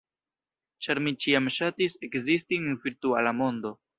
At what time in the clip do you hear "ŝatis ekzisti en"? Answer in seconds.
1.59-2.81